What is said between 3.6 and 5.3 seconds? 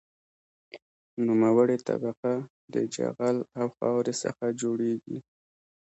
خاورې څخه جوړیږي